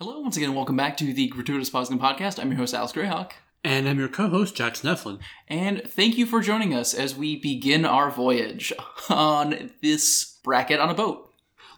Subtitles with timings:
[0.00, 2.38] Hello, once again, welcome back to the Gratuitous Posing Podcast.
[2.38, 3.32] I'm your host, Alice Greyhawk.
[3.64, 5.18] And I'm your co-host, Jack Snefflin.
[5.48, 8.72] And thank you for joining us as we begin our voyage
[9.10, 11.28] on this bracket on a boat.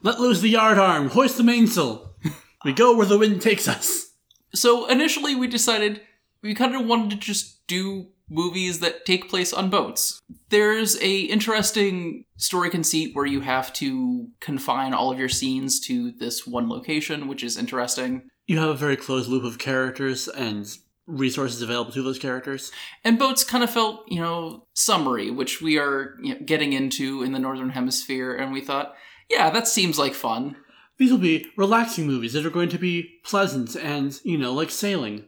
[0.02, 2.14] Let loose the yard arm, hoist the mainsail.
[2.62, 4.12] we go where the wind takes us.
[4.54, 6.02] So initially we decided
[6.42, 10.20] we kind of wanted to just do movies that take place on boats.
[10.48, 16.12] There's a interesting story conceit where you have to confine all of your scenes to
[16.12, 18.30] this one location, which is interesting.
[18.46, 20.66] You have a very closed loop of characters and
[21.06, 22.70] resources available to those characters.
[23.04, 27.22] And boats kind of felt, you know, summary, which we are you know, getting into
[27.22, 28.94] in the northern hemisphere, and we thought,
[29.28, 30.56] yeah, that seems like fun.
[30.98, 34.70] These will be relaxing movies that are going to be pleasant and, you know, like
[34.70, 35.24] sailing.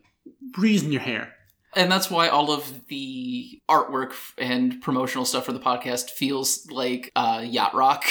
[0.53, 1.35] Breeze in your hair.
[1.75, 7.11] And that's why all of the artwork and promotional stuff for the podcast feels like
[7.17, 8.05] uh, yacht rock.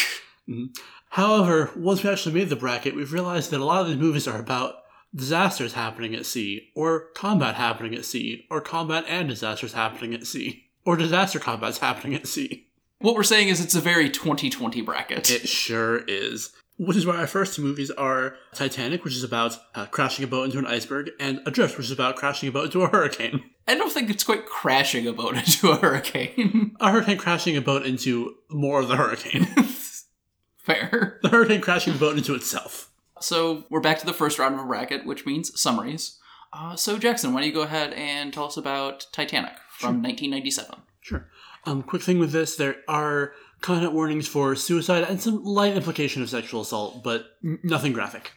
[0.50, 0.66] Mm-hmm.
[1.10, 4.28] However, once we actually made the bracket, we've realized that a lot of these movies
[4.28, 4.76] are about
[5.14, 10.26] disasters happening at sea, or combat happening at sea, or combat and disasters happening at
[10.26, 12.68] sea, or disaster combats happening at sea.
[13.00, 15.30] What we're saying is it's a very 2020 bracket.
[15.30, 16.52] It sure is.
[16.84, 20.27] Which is why our first two movies are Titanic, which is about uh, crashing a
[20.27, 23.43] boat into an iceberg, and Adrift, which is about crashing a boat into a hurricane.
[23.68, 26.76] I don't think it's quite crashing a boat into a hurricane.
[26.79, 29.46] a hurricane crashing a boat into more of the hurricane.
[30.57, 31.20] Fair.
[31.21, 32.90] The hurricane crashing the boat into itself.
[33.20, 36.18] So we're back to the first round of a bracket, which means summaries.
[36.51, 40.10] Uh, so Jackson, why don't you go ahead and tell us about Titanic from sure.
[40.10, 40.76] 1997?
[41.01, 41.27] Sure.
[41.66, 46.21] Um, quick thing with this, there are content warnings for suicide and some light implication
[46.21, 48.31] of sexual assault, but nothing graphic.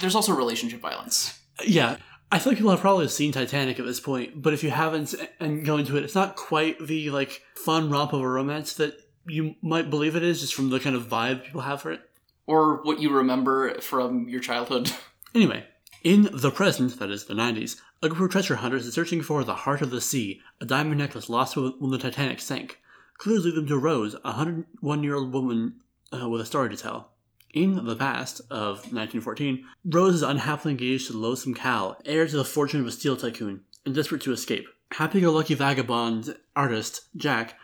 [0.00, 1.38] There's also relationship violence.
[1.64, 1.96] Yeah.
[2.32, 5.14] I feel like people have probably seen Titanic at this point, but if you haven't
[5.40, 8.94] and go into it, it's not quite the like fun romp of a romance that
[9.26, 12.00] you might believe it is, just from the kind of vibe people have for it.
[12.46, 14.92] Or what you remember from your childhood.
[15.32, 15.64] Anyway,
[16.02, 19.44] in the present, that is the 90s, a group of treasure hunters is searching for
[19.44, 22.80] the heart of the sea, a diamond necklace lost when the Titanic sank.
[23.20, 25.74] Clues lead them to Rose, a 101 year old woman
[26.10, 27.10] uh, with a story to tell.
[27.52, 32.46] In the past of 1914, Rose is unhappily engaged to loathsome Cal, heir to the
[32.46, 34.66] fortune of a steel tycoon, and desperate to escape.
[34.92, 37.58] Happy-go-lucky vagabond artist Jack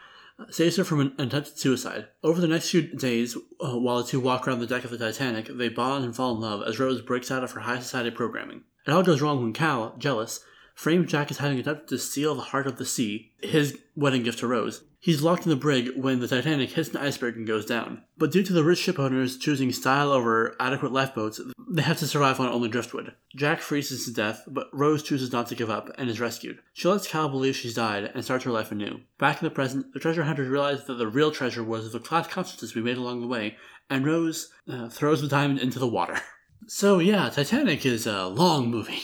[0.51, 2.09] saves her from an attempted suicide.
[2.23, 4.99] Over the next few days, uh, while the two walk around the deck of the
[4.99, 8.11] Titanic, they bond and fall in love as Rose breaks out of her high society
[8.11, 8.65] programming.
[8.87, 10.41] It all goes wrong when Cal, jealous,
[10.77, 14.39] frames Jack as having attempted to steal the heart of the sea, his wedding gift
[14.41, 14.85] to Rose.
[15.01, 18.03] He's locked in the brig when the Titanic hits an iceberg and goes down.
[18.19, 22.07] But due to the rich ship owners choosing style over adequate lifeboats, they have to
[22.07, 23.15] survive on only driftwood.
[23.35, 26.59] Jack freezes to death, but Rose chooses not to give up and is rescued.
[26.75, 29.01] She lets Cal believe she's died and starts her life anew.
[29.19, 32.29] Back in the present, the treasure hunters realize that the real treasure was the cloud
[32.29, 33.57] consciousness we made along the way,
[33.89, 36.21] and Rose uh, throws the diamond into the water.
[36.69, 39.03] So yeah, Titanic is a long movie.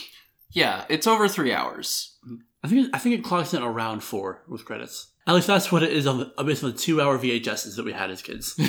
[0.53, 2.17] Yeah, it's over three hours.
[2.63, 5.07] I think it, I think it clocks in around four with credits.
[5.27, 7.85] At least that's what it is on the, based on the two hour VHSs that
[7.85, 8.59] we had as kids.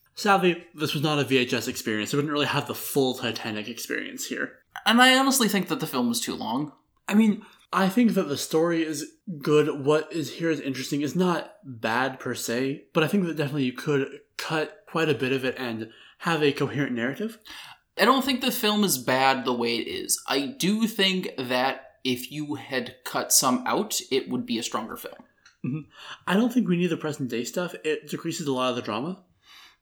[0.14, 3.68] Sadly, this was not a VHS experience, so we didn't really have the full Titanic
[3.68, 4.58] experience here.
[4.84, 6.72] And I honestly think that the film was too long.
[7.08, 9.84] I mean, I think that the story is good.
[9.84, 13.64] What is here is interesting It's not bad per se, but I think that definitely
[13.64, 17.38] you could cut quite a bit of it and have a coherent narrative.
[18.02, 20.20] I don't think the film is bad the way it is.
[20.26, 24.96] I do think that if you had cut some out, it would be a stronger
[24.96, 25.14] film.
[25.64, 25.88] Mm-hmm.
[26.26, 27.76] I don't think we need the present day stuff.
[27.84, 29.22] It decreases a lot of the drama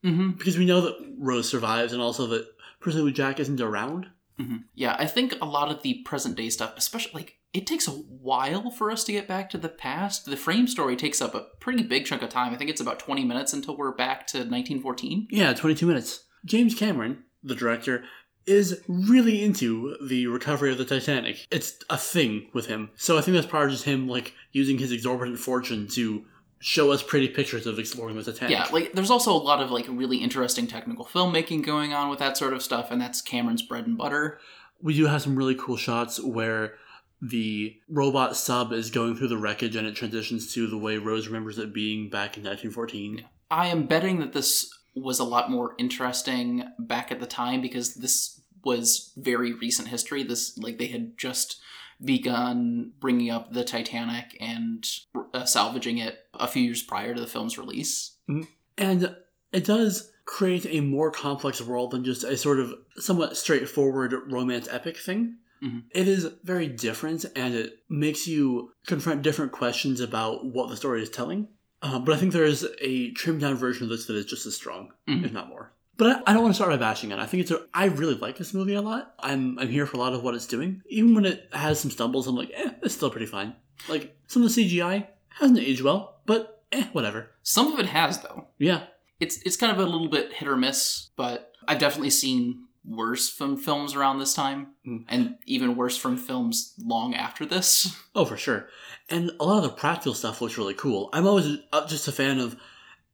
[0.04, 0.32] mm-hmm.
[0.32, 2.46] because we know that Rose survives, and also that
[2.78, 4.08] presumably Jack isn't around.
[4.38, 4.56] Mm-hmm.
[4.74, 7.92] Yeah, I think a lot of the present day stuff, especially like it takes a
[7.92, 10.26] while for us to get back to the past.
[10.26, 12.52] The frame story takes up a pretty big chunk of time.
[12.52, 15.28] I think it's about twenty minutes until we're back to 1914.
[15.30, 16.24] Yeah, twenty-two minutes.
[16.44, 18.04] James Cameron, the director,
[18.46, 21.46] is really into the recovery of the Titanic.
[21.50, 22.90] It's a thing with him.
[22.96, 26.24] So I think that's part of just him like using his exorbitant fortune to
[26.58, 28.52] show us pretty pictures of exploring the Titanic.
[28.52, 32.18] Yeah, like there's also a lot of like really interesting technical filmmaking going on with
[32.18, 34.40] that sort of stuff, and that's Cameron's bread and butter.
[34.82, 36.74] We do have some really cool shots where
[37.22, 41.26] the robot sub is going through the wreckage and it transitions to the way Rose
[41.26, 43.24] remembers it being back in 1914.
[43.50, 47.94] I am betting that this was a lot more interesting back at the time because
[47.94, 50.22] this was very recent history.
[50.22, 51.60] This like they had just
[52.02, 54.86] begun bringing up the Titanic and
[55.34, 58.16] uh, salvaging it a few years prior to the film's release.
[58.28, 58.48] Mm-hmm.
[58.78, 59.16] And
[59.52, 64.68] it does create a more complex world than just a sort of somewhat straightforward romance
[64.70, 65.36] epic thing.
[65.62, 65.80] Mm-hmm.
[65.90, 71.02] It is very different and it makes you confront different questions about what the story
[71.02, 71.48] is telling.
[71.82, 74.46] Uh, but I think there is a trimmed down version of this that is just
[74.46, 75.24] as strong, mm-hmm.
[75.24, 75.72] if not more.
[75.96, 77.18] But I, I don't want to start by bashing it.
[77.18, 77.62] I think it's a.
[77.74, 79.14] I really like this movie a lot.
[79.18, 80.82] I'm I'm here for a lot of what it's doing.
[80.88, 83.54] Even when it has some stumbles, I'm like, eh, it's still pretty fine.
[83.88, 85.06] Like some of the CGI
[85.38, 87.30] hasn't aged well, but eh, whatever.
[87.42, 88.46] Some of it has though.
[88.58, 88.84] Yeah,
[89.20, 93.28] It's it's kind of a little bit hit or miss, but I've definitely seen worse
[93.30, 95.04] from films around this time, Mm.
[95.08, 97.96] and even worse from films long after this.
[98.14, 98.68] Oh, for sure.
[99.08, 101.08] And a lot of the practical stuff looks really cool.
[101.12, 102.56] I'm always uh, just a fan of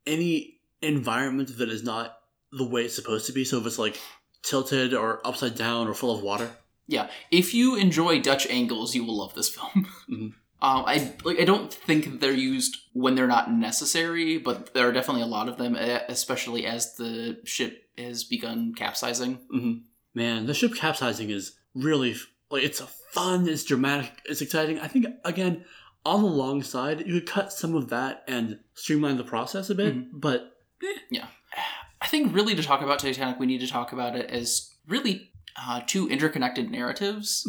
[0.06, 2.16] any environment that is not
[2.52, 3.44] the way it's supposed to be.
[3.44, 4.00] So if it's like
[4.42, 6.50] tilted or upside down or full of water.
[6.88, 9.86] Yeah, if you enjoy Dutch angles, you will love this film.
[10.10, 10.32] Mhm.
[10.66, 11.40] Um, I like.
[11.40, 15.48] I don't think they're used when they're not necessary, but there are definitely a lot
[15.48, 19.38] of them, eh, especially as the ship has begun capsizing.
[19.50, 19.72] hmm
[20.14, 22.16] Man, the ship capsizing is really
[22.50, 22.80] like it's
[23.12, 24.78] fun, it's dramatic, it's exciting.
[24.80, 25.64] I think again,
[26.04, 29.74] on the long side, you could cut some of that and streamline the process a
[29.74, 30.56] bit, but
[31.10, 31.26] Yeah.
[32.00, 35.30] I think really to talk about Titanic, we need to talk about it as really
[35.60, 37.46] uh, two interconnected narratives.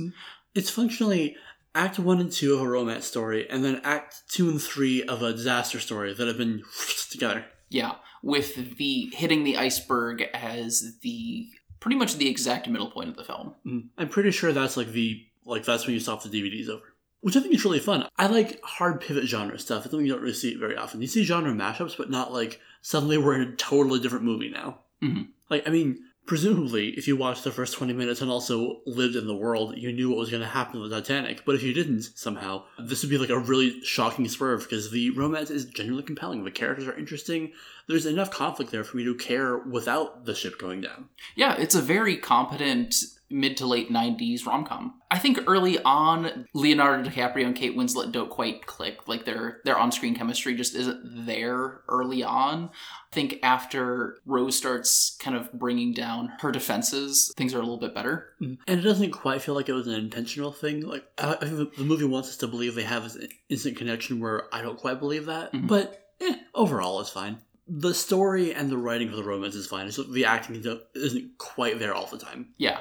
[0.55, 1.35] it's functionally
[1.77, 5.21] act one and two of a romance story, and then act two and three of
[5.21, 6.63] a disaster story that have been
[7.09, 7.45] together.
[7.69, 11.47] Yeah, with the hitting the iceberg as the
[11.79, 13.53] pretty much the exact middle point of the film.
[13.65, 13.89] Mm.
[13.97, 16.83] I'm pretty sure that's like the like that's when you stop the DVDs over.
[17.21, 18.07] Which I think is really fun.
[18.17, 19.83] I like hard pivot genre stuff.
[19.85, 21.01] It's something you don't really see very often.
[21.01, 24.79] You see genre mashups, but not like suddenly we're in a totally different movie now.
[25.01, 25.29] Mhm.
[25.49, 29.25] Like, I mean, presumably, if you watched the first 20 minutes and also lived in
[29.25, 31.43] the world, you knew what was going to happen with the Titanic.
[31.45, 35.09] But if you didn't, somehow, this would be like a really shocking swerve because the
[35.11, 36.43] romance is genuinely compelling.
[36.43, 37.53] The characters are interesting.
[37.87, 41.09] There's enough conflict there for me to care without the ship going down.
[41.35, 42.95] Yeah, it's a very competent
[43.29, 44.93] mid to late 90s rom com.
[45.11, 49.07] I think early on, Leonardo DiCaprio and Kate Winslet don't quite click.
[49.07, 52.69] Like their their on screen chemistry just isn't there early on.
[53.11, 57.77] I think after Rose starts kind of bringing down her defenses, things are a little
[57.79, 58.33] bit better.
[58.39, 60.81] And it doesn't quite feel like it was an intentional thing.
[60.81, 63.17] Like I, I the- movie wants us to believe they have this
[63.49, 65.53] instant connection, where I don't quite believe that.
[65.53, 65.67] Mhm.
[65.67, 67.37] But eh, overall, it's fine.
[67.69, 69.87] The story and the writing for the romance is fine.
[69.87, 70.63] It's the acting
[70.95, 72.53] isn't quite there all the time.
[72.57, 72.79] Yeah.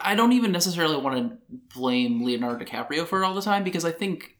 [0.00, 1.38] I don't even necessarily want to
[1.74, 4.36] blame Leonardo DiCaprio for it all the time because I think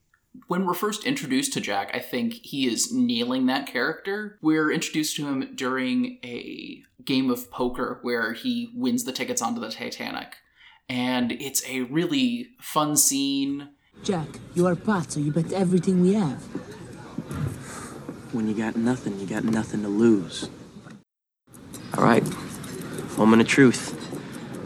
[0.49, 4.39] when we're first introduced to Jack, I think he is nailing that character.
[4.43, 9.61] We're introduced to him during a game of poker where he wins the tickets onto
[9.61, 10.37] the Titanic.
[10.89, 13.71] And it's a really fun scene.
[14.05, 16.43] Jack, you are part, so you bet everything we have.
[18.33, 20.49] When you got nothing, you got nothing to lose.
[21.97, 22.25] All right.
[23.17, 24.06] Moment of truth.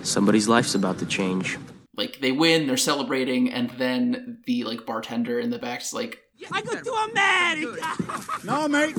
[0.02, 1.58] Somebody's life's about to change.
[1.96, 6.20] Like they win, they're celebrating, and then the like bartender in the back's like,
[6.50, 8.26] I go to America!
[8.44, 8.96] No, mate.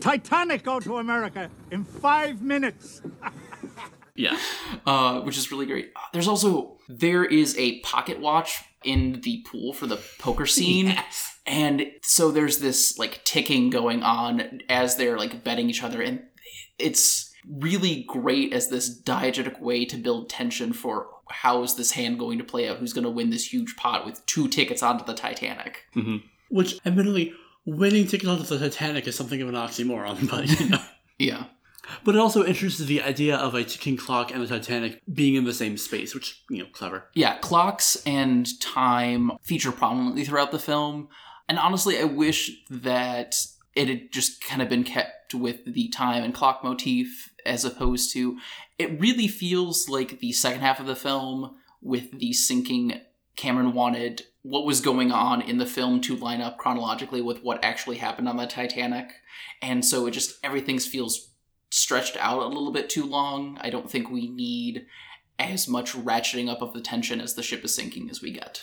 [0.00, 3.02] Titanic go to America in five minutes.
[4.16, 4.36] Yeah,
[4.84, 5.92] uh, which is really great.
[6.12, 10.94] There's also there is a pocket watch in the pool for the poker scene,
[11.46, 16.22] and so there's this like ticking going on as they're like betting each other, and
[16.78, 22.18] it's really great as this diegetic way to build tension for how is this hand
[22.18, 22.78] going to play out?
[22.78, 25.84] Who's going to win this huge pot with two tickets onto the Titanic?
[25.94, 26.16] Mm-hmm.
[26.48, 27.32] which admittedly,
[27.64, 30.82] winning tickets onto the Titanic is something of an oxymoron, but you know.
[31.18, 31.44] Yeah.
[32.04, 35.44] But it also introduces the idea of a ticking clock and the Titanic being in
[35.44, 37.06] the same space, which you know, clever.
[37.14, 41.08] Yeah, clocks and time feature prominently throughout the film.
[41.48, 43.34] And honestly, I wish that
[43.74, 48.12] it had just kind of been kept with the time and clock motif as opposed
[48.12, 48.38] to.
[48.78, 53.00] It really feels like the second half of the film, with the sinking,
[53.36, 57.64] Cameron wanted what was going on in the film to line up chronologically with what
[57.64, 59.12] actually happened on the Titanic.
[59.62, 61.30] And so it just, everything feels
[61.70, 63.58] stretched out a little bit too long.
[63.60, 64.86] I don't think we need
[65.38, 68.62] as much ratcheting up of the tension as the ship is sinking as we get.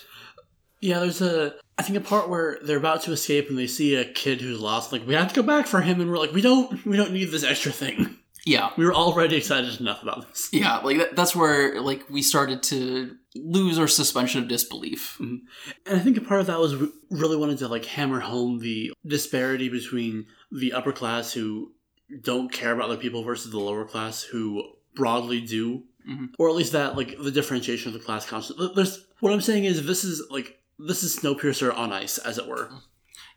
[0.79, 3.95] Yeah, there's a I think a part where they're about to escape and they see
[3.95, 4.91] a kid who's lost.
[4.91, 7.13] Like we have to go back for him, and we're like, we don't, we don't
[7.13, 8.16] need this extra thing.
[8.47, 10.49] Yeah, We were already excited enough about this.
[10.53, 15.19] yeah, like that, that's where like we started to lose our suspension of disbelief.
[15.19, 15.41] And
[15.85, 18.91] I think a part of that was re- really wanted to like hammer home the
[19.05, 21.73] disparity between the upper class who
[22.21, 24.63] don't care about other people versus the lower class who
[24.95, 26.29] broadly do, Mhm.
[26.39, 28.59] or at least that like the differentiation of the class concept.
[28.75, 32.47] There's what I'm saying is this is like this is Snowpiercer on ice, as it
[32.47, 32.69] were.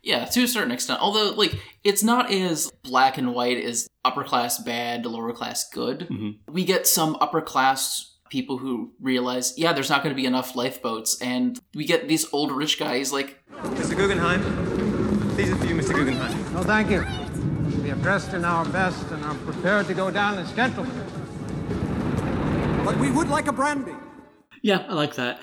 [0.03, 0.99] Yeah, to a certain extent.
[0.99, 1.53] Although, like,
[1.83, 6.07] it's not as black and white as upper class bad, lower class good.
[6.09, 6.37] Mhm.
[6.49, 10.55] We get some upper class people who realize, yeah, there's not going to be enough
[10.55, 13.43] lifeboats, and we get these old rich guys like,
[13.75, 13.95] Mr.
[13.95, 14.41] Guggenheim.
[15.35, 15.93] These are for you, Mr.
[15.93, 16.53] Guggenheim.
[16.53, 17.05] No, thank you.
[17.83, 20.95] We We are dressed in our best and are prepared to go down as gentlemen.
[22.85, 23.91] But we would like a brandy.
[24.61, 25.41] Yeah, I like that.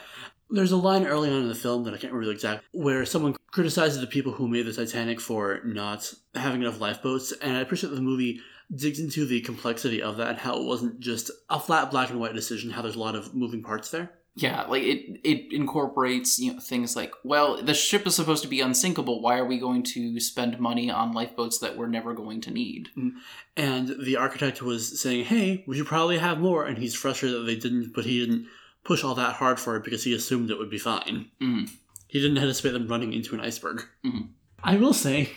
[0.51, 3.37] There's a line early on in the film that I can't remember exactly where someone
[3.51, 7.91] criticizes the people who made the Titanic for not having enough lifeboats, and I appreciate
[7.91, 8.41] that the movie
[8.75, 12.21] digs into the complexity of that and how it wasn't just a flat black and
[12.21, 14.11] white decision, how there's a lot of moving parts there.
[14.37, 18.49] Yeah, like it it incorporates, you know, things like, well, the ship is supposed to
[18.49, 19.21] be unsinkable.
[19.21, 22.89] Why are we going to spend money on lifeboats that we're never going to need?
[22.97, 23.19] Mm-hmm.
[23.57, 27.47] And the architect was saying, "Hey, we should probably have more," and he's frustrated that
[27.47, 28.47] they didn't, but he didn't
[28.85, 31.31] push all that hard for it because he assumed it would be fine.
[31.43, 31.71] Mhm.
[32.07, 33.83] He didn't anticipate them running into an iceberg.
[34.05, 34.29] Mhm.
[34.65, 35.31] I will say,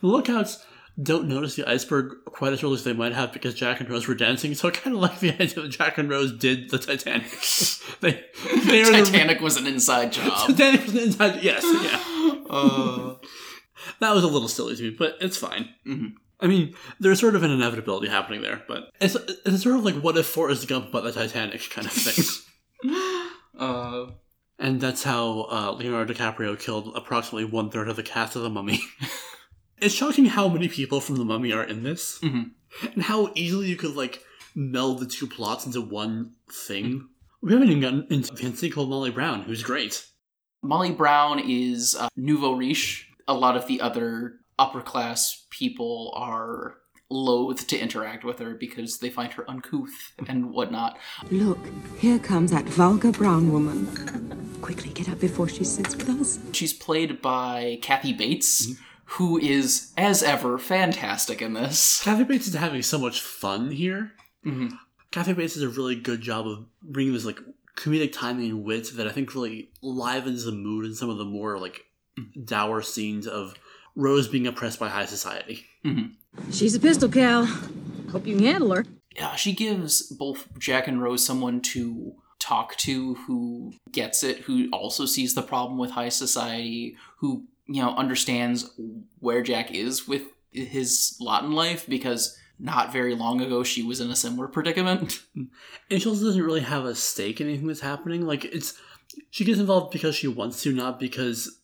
[0.00, 0.64] the lookouts
[1.02, 4.06] don't notice the iceberg quite as early as they might have because Jack and Rose
[4.06, 4.54] were dancing.
[4.54, 7.24] So I kind of like the idea that Jack and Rose did the Titanic.
[8.00, 8.24] they,
[8.66, 10.32] they are the- Titanic was an inside job.
[10.48, 11.42] Titanic was inside.
[11.42, 12.44] Yes, yeah.
[12.50, 13.16] uh,
[14.00, 15.70] That was a little silly to me, but it's fine.
[15.86, 16.12] Mhm.
[16.40, 19.14] I mean, there's sort of an inevitability happening there, but it's,
[19.46, 22.24] it's sort of like what if Forrest Gump but the Titanic kind of thing.
[23.58, 24.06] Uh,
[24.58, 28.50] and that's how uh, Leonardo DiCaprio killed approximately one third of the cast of The
[28.50, 28.80] Mummy.
[29.78, 32.50] it's shocking how many people from The Mummy are in this, Mhm.
[32.94, 34.22] and how easily you could like
[34.54, 37.08] meld the two plots into one thing.
[37.42, 40.06] We haven't even gotten into the called Molly Brown, who's great.
[40.62, 43.10] Molly Brown is uh, nouveau riche.
[43.28, 46.76] A lot of the other upper class people are
[47.10, 50.98] loath to interact with her because they find her uncouth and whatnot.
[51.30, 51.58] Look,
[51.98, 53.86] here comes that vulgar brown woman.
[54.62, 56.38] Quickly get up before she sits with us.
[56.52, 58.82] She's played by Kathy Bates, mm-hmm.
[59.04, 62.02] who is, as ever, fantastic in this.
[62.02, 64.12] Kathy Bates is having so much fun here.
[64.44, 64.78] Mhm.
[65.10, 67.38] Kathy Bates does a really good job of bringing this like
[67.76, 71.24] comedic timing and wit that I think really livens the mood in some of the
[71.24, 71.84] more like
[72.18, 72.44] mm.
[72.44, 73.54] dour scenes of
[73.96, 75.66] Rose being oppressed by high society.
[75.84, 76.14] Mm-hmm.
[76.50, 77.46] She's a pistol, Cal.
[78.12, 78.84] Hope you can handle her.
[79.14, 84.68] Yeah, she gives both Jack and Rose someone to talk to who gets it, who
[84.72, 88.70] also sees the problem with high society, who, you know, understands
[89.20, 94.00] where Jack is with his lot in life because not very long ago she was
[94.00, 95.22] in a similar predicament.
[95.90, 98.26] And she also doesn't really have a stake in anything that's happening.
[98.26, 98.74] Like it's
[99.30, 101.60] she gets involved because she wants to, not because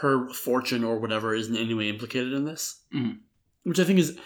[0.00, 2.82] her fortune or whatever is in any way implicated in this.
[2.94, 3.18] Mhm.
[3.66, 4.16] Which I think is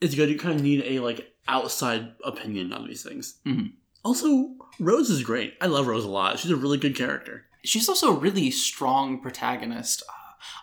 [0.00, 0.28] is good.
[0.28, 3.38] You kind of need a like outside opinion on these things.
[3.46, 3.72] Mhm.
[4.04, 5.54] Also, Rose is great.
[5.62, 6.38] I love Rose a lot.
[6.38, 7.46] She's a really good character.
[7.64, 10.02] She's also a really strong protagonist.
[10.06, 10.12] Uh,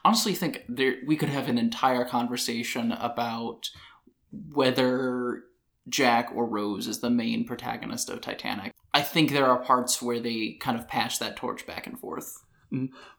[0.05, 3.71] honestly, I think there we could have an entire conversation about
[4.53, 5.43] whether
[5.89, 8.73] Jack or Rose is the main protagonist of Titanic.
[8.93, 12.37] I think there are parts where they kind of pass that torch back and forth.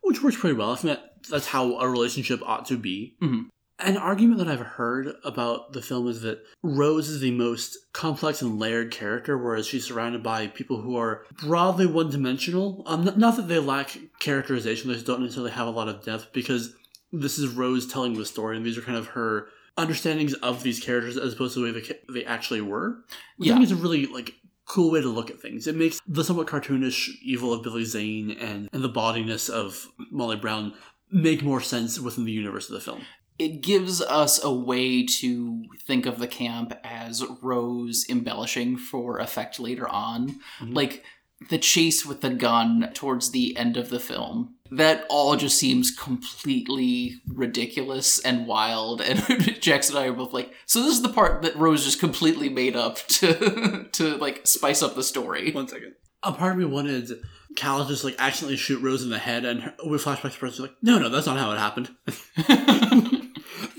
[0.00, 0.71] which works pretty well.
[0.73, 3.16] I think that that's how a relationship ought to be.
[3.21, 3.49] Mhm.
[3.84, 8.40] An argument that I've heard about the film is that Rose is the most complex
[8.40, 12.84] and layered character, whereas she's surrounded by people who are broadly one dimensional.
[12.86, 16.28] Um, not that they lack characterization, they just don't necessarily have a lot of depth
[16.32, 16.74] because
[17.12, 20.80] this is Rose telling the story, and these are kind of her understandings of these
[20.80, 22.98] characters as opposed to the way they, ca- they actually were.
[23.36, 24.34] Which I think is a really like
[24.66, 25.66] cool way to look at things.
[25.66, 30.36] It makes the somewhat cartoonish evil of Billy Zane and, and the bodiness of Molly
[30.36, 30.74] Brown
[31.10, 33.02] make more sense within the universe of the film.
[33.42, 39.58] It gives us a way to think of the camp as Rose embellishing for effect
[39.58, 40.37] later on.
[40.61, 40.75] Mm-hmm.
[40.75, 41.02] Like
[41.50, 44.54] the chase with the gun towards the end of the film.
[44.70, 49.00] That all just seems completely ridiculous and wild.
[49.00, 49.20] And
[49.61, 52.49] Jackson and I are both like, so this is the part that Rose just completely
[52.49, 55.50] made up to to like spice up the story.
[55.50, 55.94] One second.
[56.22, 57.11] A part of me wanted
[57.56, 60.61] Cal to just like accidentally shoot Rose in the head, and her, with flashbacks, Rose
[60.61, 61.90] like, "No, no, that's not how it happened."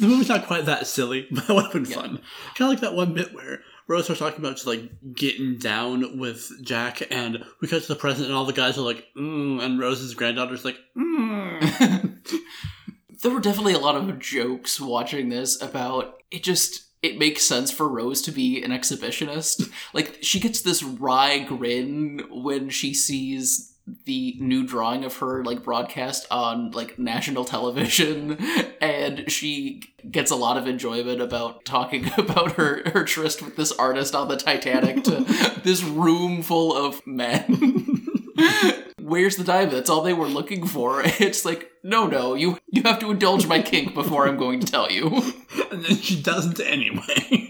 [0.04, 2.20] the movie's not quite that silly, but it would have been fun.
[2.56, 6.20] Kind of like that one bit where Rose starts talking about just like getting down
[6.20, 9.62] with Jack, and we cut to the present, and all the guys are like, mm,
[9.62, 12.18] and Rose's granddaughter's like, mm.
[13.22, 17.70] there were definitely a lot of jokes watching this about it just it makes sense
[17.70, 19.70] for Rose to be an exhibitionist.
[19.94, 23.73] Like she gets this wry grin when she sees
[24.06, 28.38] the new drawing of her like broadcast on like national television
[28.80, 33.72] and she gets a lot of enjoyment about talking about her her tryst with this
[33.74, 38.08] artist on the Titanic to this room full of men.
[39.00, 39.74] Where's the diamond?
[39.74, 41.02] That's all they were looking for.
[41.06, 44.68] It's like, no, no, you you have to indulge my kink before I'm going to
[44.68, 45.08] tell you.
[45.72, 47.50] and then she doesn't anyway.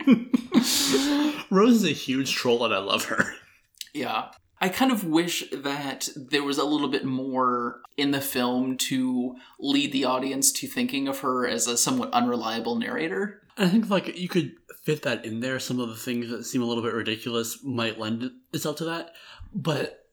[1.49, 3.33] Rose is a huge troll, and I love her.
[3.93, 4.29] Yeah.
[4.63, 9.35] I kind of wish that there was a little bit more in the film to
[9.59, 13.41] lead the audience to thinking of her as a somewhat unreliable narrator.
[13.57, 15.59] I think like you could fit that in there.
[15.59, 19.11] Some of the things that seem a little bit ridiculous might lend itself to that,
[19.53, 20.07] but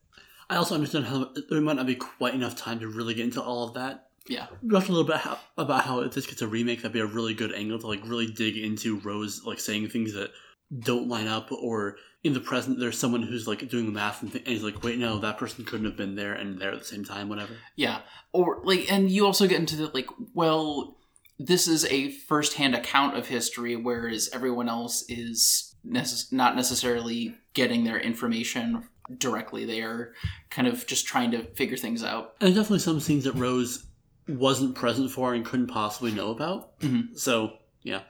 [0.51, 3.41] I also understand how there might not be quite enough time to really get into
[3.41, 4.09] all of that.
[4.27, 4.49] Yeah.
[4.65, 6.99] We talked a little bit how, about how if this gets a remake, that'd be
[6.99, 10.33] a really good angle to like really dig into Rose like saying things that
[10.79, 14.31] don't line up, or in the present there's someone who's like doing the math and,
[14.31, 16.79] th- and he's like, wait, no, that person couldn't have been there and there at
[16.79, 17.55] the same time, whatever.
[17.77, 18.01] Yeah.
[18.33, 20.97] Or like and you also get into the like well
[21.43, 27.85] this is a first-hand account of history whereas everyone else is necess- not necessarily getting
[27.85, 28.85] their information
[29.19, 30.13] directly there
[30.51, 32.35] kind of just trying to figure things out.
[32.41, 33.87] And there's definitely some scenes that Rose
[34.29, 36.79] wasn't present for and couldn't possibly know about.
[36.81, 37.19] Mhm.
[37.19, 38.03] So yeah,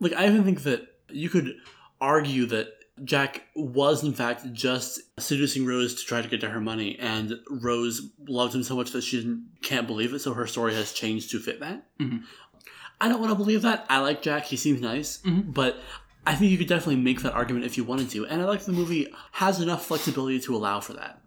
[0.00, 1.54] like I even think that you could
[2.00, 2.68] argue that
[3.04, 7.34] Jack was in fact just seducing Rose to try to get to her money, and
[7.48, 10.18] Rose loved him so much that she didn't, can't believe it.
[10.20, 11.86] So her story has changed to fit that.
[12.00, 12.24] Mhm.
[13.00, 13.86] I don't want to believe that.
[13.88, 15.52] I like Jack; he seems nice, Mhm.
[15.54, 15.80] but.
[16.26, 18.64] I think you could definitely make that argument if you wanted to, and I like
[18.66, 21.22] the movie has enough flexibility to allow for that.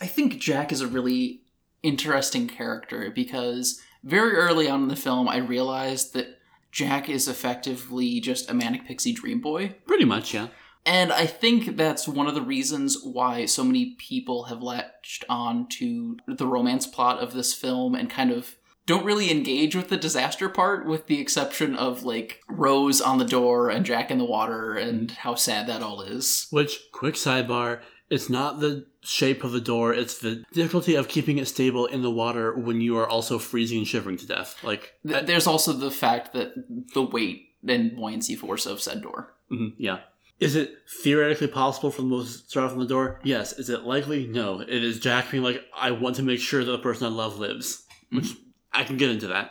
[0.00, 1.40] I think Jack is a really
[1.82, 6.37] interesting character because very early on in the film I realized that
[6.70, 9.76] Jack is effectively just a manic pixie dream boy.
[9.86, 10.48] Pretty much, yeah.
[10.86, 15.68] And I think that's one of the reasons why so many people have latched on
[15.70, 18.56] to the romance plot of this film and kind of
[18.86, 23.26] don't really engage with the disaster part, with the exception of like Rose on the
[23.26, 26.46] door and Jack in the water and how sad that all is.
[26.50, 31.38] Which, quick sidebar, it's not the shape of the door, it's the difficulty of keeping
[31.38, 34.62] it stable in the water when you are also freezing and shivering to death.
[34.62, 36.52] Like, Th- There's also the fact that
[36.94, 39.32] the weight and buoyancy force of said door.
[39.50, 40.00] mhm, yeah.
[40.40, 43.18] Is it theoretically possible for the most to start off on the door?
[43.24, 43.52] Yes.
[43.58, 44.28] Is it likely?
[44.28, 44.60] No.
[44.60, 47.40] It is Jack being like, I want to make sure that the person I love
[47.40, 47.84] lives.
[48.12, 48.36] Which,
[48.72, 49.50] I can get into that.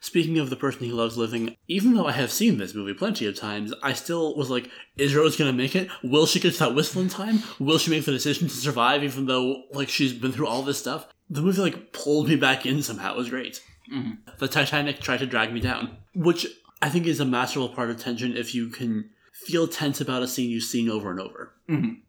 [0.00, 3.26] Speaking of the person he loves living, even though I have seen this movie plenty
[3.26, 5.88] of times, I still was like, is Rose gonna make it?
[6.02, 7.42] Will she get to that whistle in time?
[7.58, 10.78] Will she make the decision to survive even though, like, she's been through all this
[10.78, 11.08] stuff?
[11.28, 13.14] The movie, like, pulled me back in somehow.
[13.14, 13.60] It was great.
[13.92, 14.30] Mm-hmm.
[14.38, 16.46] The Titanic tried to drag me down, which
[16.80, 20.28] I think is a masterful part of tension if you can feel tense about a
[20.28, 21.54] scene you've seen over and over.
[21.68, 22.00] Mm-hmm.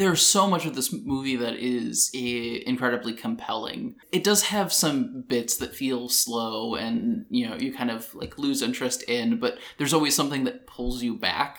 [0.00, 3.96] There's so much of this movie that is eh, incredibly compelling.
[4.12, 8.38] It does have some bits that feel slow and, you know, you kind of like
[8.38, 11.58] lose interest in, but there's always something that pulls you back.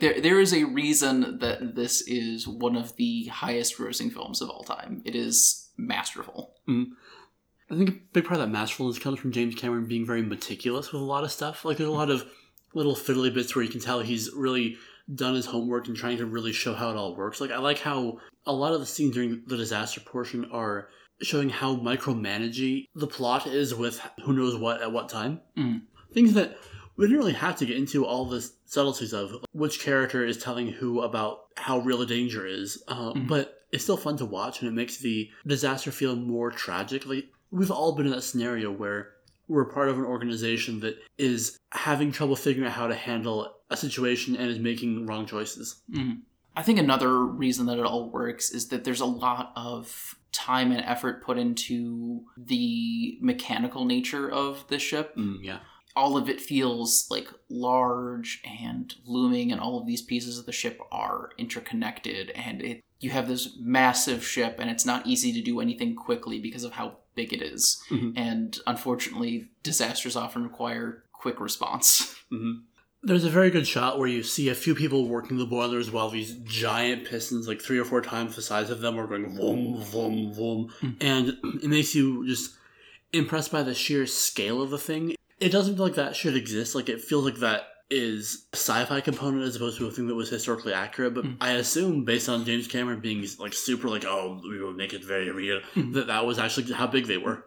[0.00, 4.48] There, there is a reason that this is one of the highest grossing films of
[4.48, 5.02] all time.
[5.04, 6.54] It is masterful.
[7.70, 10.90] I think a big part of that masterfulness comes from James Cameron being very meticulous
[10.90, 11.66] with a lot of stuff.
[11.66, 12.24] Like there's a lot of
[12.72, 14.78] little fiddly bits where you can tell he's really
[15.14, 17.40] done his homework and trying to really show how it all works.
[17.40, 20.88] Like I like how a lot of the scenes during the disaster portion are
[21.22, 25.40] showing how micromanagey the plot is with who knows what at what time.
[25.56, 25.82] Mm.
[26.12, 26.56] Things that
[26.96, 30.68] we didn't really have to get into all the subtleties of which character is telling
[30.68, 32.82] who about how real the danger is.
[32.88, 37.06] Uh, But it's still fun to watch, and it makes the disaster feel more tragic.
[37.06, 39.12] Like we've all been in that scenario where
[39.48, 43.76] we're part of an organization that is having trouble figuring out how to handle a
[43.76, 45.82] situation and is making wrong choices.
[46.56, 50.72] I think another reason that it all works is that there's a lot of time
[50.72, 55.14] and effort put into the mechanical nature of the ship.
[55.16, 55.60] Mm, yeah.
[55.96, 60.52] All of it feels like large and looming, and all of these pieces of the
[60.52, 62.30] ship are interconnected.
[62.30, 66.40] And it, you have this massive ship, and it's not easy to do anything quickly
[66.40, 67.82] because of how big it is.
[67.90, 68.18] Mm-hmm.
[68.18, 72.14] And unfortunately, disasters often require quick response.
[72.30, 72.58] Mm-hmm.
[73.02, 76.10] There's a very good shot where you see a few people working the boilers while
[76.10, 79.82] these giant pistons, like three or four times the size of them, are going vroom,
[79.82, 80.70] vroom, vroom.
[80.80, 80.90] Hmm.
[81.00, 81.28] And
[81.62, 82.54] it makes you just
[83.14, 85.14] impressed by the sheer scale of the thing.
[85.40, 86.74] It doesn't feel like that should exist.
[86.74, 90.28] Like, it feels like that is sci-fi component as opposed to a thing that was
[90.28, 91.14] historically accurate.
[91.14, 94.92] But I assume, based on James Cameron being like super like, oh, we will make
[94.92, 97.46] it very real, that that was actually how big they were.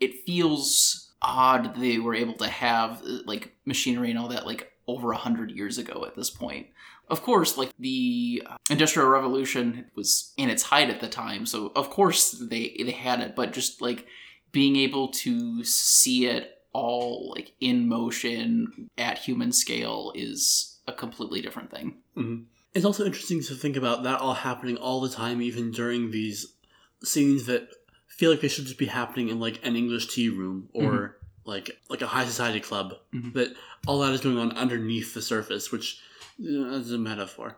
[0.00, 5.12] it feels odd they were able to have like machinery and all that like over
[5.12, 6.66] a hundred years ago at this point.
[7.08, 11.72] Of course, like the uh, Industrial Revolution was in its height at the time, so
[11.76, 14.06] of course they they had it, but just like
[14.50, 21.40] being able to see it all like in motion at human scale is a completely
[21.40, 21.96] different thing.
[22.16, 22.42] Mm-hmm.
[22.74, 26.54] It's also interesting to think about that all happening all the time, even during these
[27.04, 27.68] scenes that
[28.08, 31.50] feel like they should just be happening in like an English tea room or mm-hmm.
[31.50, 32.94] like like a high society club.
[33.14, 33.36] Mm-hmm.
[33.38, 33.54] That
[33.86, 36.00] all that is going on underneath the surface, which
[36.38, 37.56] is a metaphor.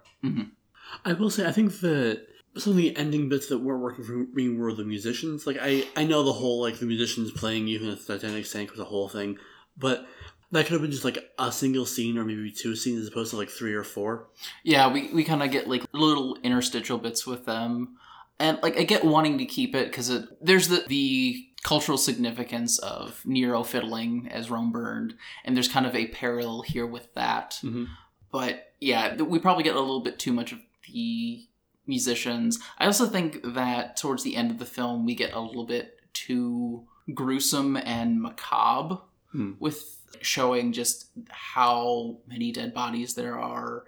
[1.05, 4.13] I will say, I think that some of the ending bits that weren't working for
[4.13, 5.47] me were the musicians.
[5.47, 8.71] Like I, I know the whole like the musicians playing even if the Titanic sank
[8.71, 9.39] was a whole thing,
[9.77, 10.07] but
[10.53, 13.31] That could have been just like a single scene or maybe two scenes as opposed
[13.33, 14.29] to like three or four.
[14.63, 17.97] Yeah, we, we kind of get like little interstitial bits with them.
[18.39, 22.79] And like I get wanting to keep it because it, there's the the cultural significance
[22.79, 25.15] of Nero fiddling as Rome burned,
[25.45, 27.59] and there's kind of a parallel here with that.
[27.63, 27.89] Mhm.
[28.31, 30.59] But yeah, we probably get a little bit too much of
[30.93, 31.47] the
[31.87, 32.59] musicians.
[32.79, 35.99] I also think that towards the end of the film, we get a little bit
[36.13, 38.99] too gruesome and macabre
[39.33, 39.53] Hmm.
[39.59, 43.83] with showing just how many dead bodies there are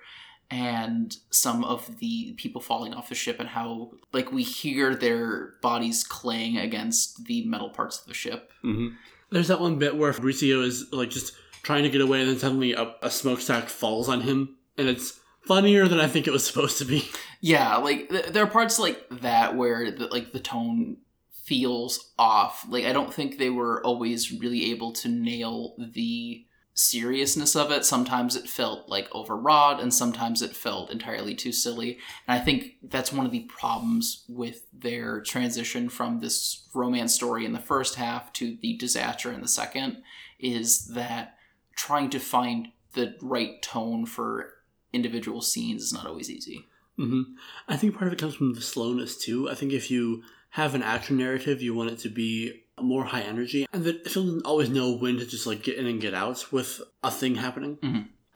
[0.51, 5.55] and some of the people falling off the ship and how like we hear their
[5.63, 8.97] bodies claying against the metal parts of the ship Mm-hmm.
[9.31, 11.33] There's that one bit where Fabrizio is like just
[11.63, 15.19] trying to get away, and then suddenly a, a smokestack falls on him, and it's
[15.47, 17.09] funnier than I think it was supposed to be.
[17.41, 20.99] yeah like th- there are parts like that where the, like the tone
[21.45, 22.67] feels off.
[22.69, 26.45] Like i don't think they were always really able to nail the
[26.79, 27.87] seriousness of it.
[27.87, 31.99] Sometimes it felt like overwrought and sometimes it felt entirely too silly.
[32.29, 37.47] And i think that's one of the problems with their transition from this romance story
[37.47, 40.03] in the first half to the disaster in the second
[40.39, 41.37] is that
[41.77, 44.53] trying to find the right tone for
[44.97, 46.59] individual scenes is not always easy
[46.97, 47.23] hmm
[47.69, 49.51] I think part of it comes from the slowness too.
[49.51, 50.23] I think if you
[50.61, 54.27] have an action narrative, you want it to be more high energy, and the film
[54.27, 57.35] doesn't always know when to just like get in and get out with a thing
[57.35, 57.73] happening.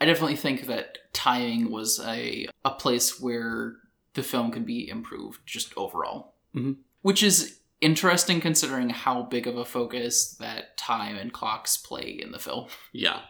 [0.01, 3.77] I definitely think that timing was a a place where
[4.13, 6.77] the film could be improved just overall, Mhm.
[7.01, 12.33] which is interesting considering how big of a focus that time and clocks play in
[12.33, 12.67] the film.
[12.93, 13.21] Yeah,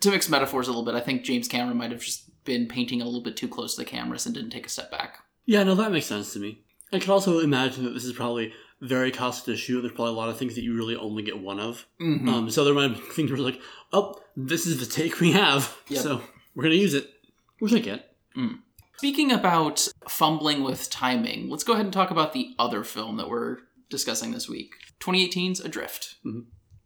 [0.00, 3.00] To mix metaphors a little bit, I think James Cameron might have just been painting
[3.00, 5.18] a little bit too close to the cameras and didn't take a step back.
[5.46, 6.60] yeah, no, that makes sense to me.
[6.92, 9.80] I can also imagine that this is probably very costly to shoot.
[9.80, 11.86] There's probably a lot of things that you really only get one of.
[12.00, 12.28] Mhm.
[12.28, 13.60] Um, so there might have been things where like,
[13.92, 16.02] oh, this is the take we have, Yep.
[16.02, 16.22] so
[16.54, 17.10] we're gonna use it,
[17.58, 18.14] which I get.
[18.98, 23.28] Speaking about fumbling with timing, let's go ahead and talk about the other film that
[23.28, 23.58] we're
[23.90, 26.16] discussing this week 2018's Adrift.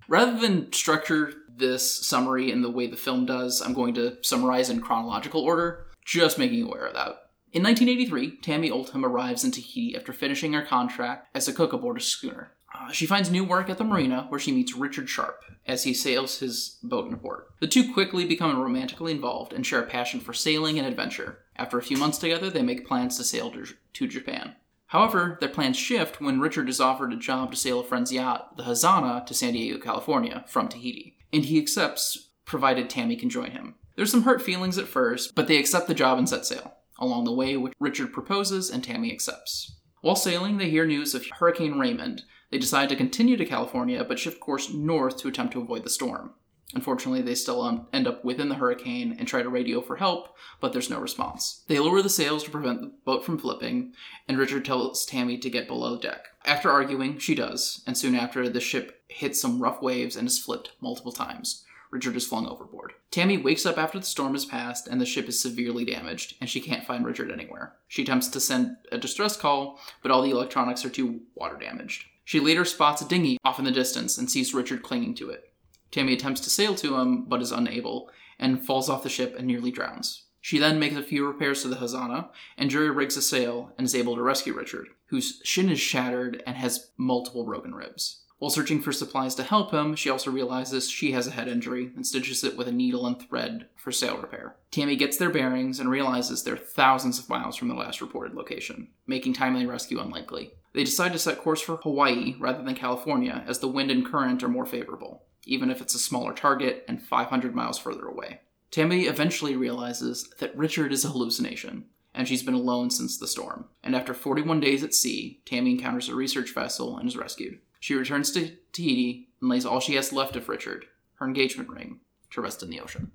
[0.09, 4.71] Rather than structure this summary in the way the film does, I'm going to summarize
[4.71, 7.29] in chronological order, just making you aware of that.
[7.53, 11.97] In 1983, Tami Oldham arrives in Tahiti after finishing her contract as a cook aboard
[11.97, 12.53] a schooner.
[12.75, 15.95] Uh, she finds new work at the marina where she meets Richard Sharp as he
[15.95, 17.49] sails his boat in port.
[17.61, 21.39] The two quickly become romantically involved and share a passion for sailing and adventure.
[21.57, 24.55] After a few months together, they make plans to sail to Japan.
[24.89, 28.57] However, their plans shift when Richard is offered a job to sail a friend's yacht,
[28.57, 33.51] the Hazana, to San Diego, California, from Tahiti, and he accepts provided Tami can join
[33.51, 33.75] him.
[33.95, 36.75] There's some hurt feelings at first, but they accept the job and set sail.
[36.99, 39.77] Along the way, Richard proposes and Tami accepts.
[40.01, 42.23] While sailing, they hear news of Hurricane Raymond.
[42.51, 45.91] They decide to continue to California, but shift course north to attempt to avoid the
[45.91, 46.33] storm.
[46.75, 50.37] Unfortunately, they still um, end up within the hurricane and try to radio for help,
[50.61, 51.65] but there's no response.
[51.67, 53.95] They lower the sails to prevent the boat from flipping,
[54.29, 56.27] and Richard tells Tami to get below deck.
[56.45, 60.39] After arguing, she does, and soon after, the ship hits some rough waves and is
[60.39, 61.65] flipped multiple times.
[61.91, 62.93] Richard is flung overboard.
[63.11, 66.51] Tami wakes up after the storm has passed and the ship is severely damaged, and
[66.51, 67.75] she can't find Richard anywhere.
[67.89, 72.05] She attempts to send a distress call, but all the electronics are too water damaged.
[72.25, 75.51] She later spots a dinghy off in the distance and sees Richard clinging to it.
[75.91, 79.47] Tami attempts to sail to him, but is unable, and falls off the ship and
[79.47, 80.25] nearly drowns.
[80.43, 83.87] She then makes a few repairs to the Hazana, and jury rigs a sail and
[83.87, 88.21] is able to rescue Richard, whose shin is shattered and has multiple broken ribs.
[88.39, 91.91] While searching for supplies to help him, she also realizes she has a head injury
[91.97, 94.55] and stitches it with a needle and thread for sail repair.
[94.71, 98.89] Tami gets their bearings and realizes they're thousands of miles from the last reported location,
[99.09, 100.53] making timely rescue unlikely.
[100.73, 104.45] They decide to set course for Hawaii rather than California, as the wind and current
[104.45, 108.41] are more favorable, even if it's a smaller target and 500 miles further away.
[108.71, 113.65] Tami eventually realizes that Richard is a hallucination, and she's been alone since the storm.
[113.83, 117.59] And after 41 days at sea, Tami encounters a research vessel and is rescued.
[117.81, 122.01] She returns to Tahiti and lays all she has left of Richard, her engagement ring,
[122.31, 123.13] to rest in the ocean.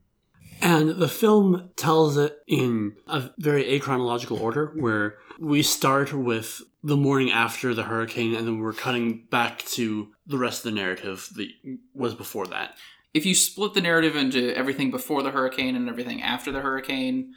[0.62, 6.96] And the film tells it in a very achronological order where we start with the
[6.96, 11.30] morning after the hurricane and then we're cutting back to the rest of the narrative
[11.36, 11.50] that
[11.94, 12.78] was before that.
[13.14, 17.34] If you split the narrative into everything before the hurricane and everything after the hurricane,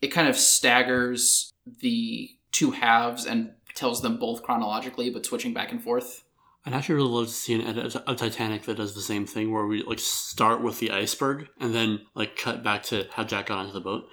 [0.00, 5.72] it kind of staggers the two halves and tells them both chronologically, but switching back
[5.72, 6.24] and forth.
[6.66, 9.50] I'd actually really love to see an edit of Titanic that does the same thing,
[9.50, 13.46] where we like start with the iceberg and then like cut back to how Jack
[13.46, 14.06] got onto the boat.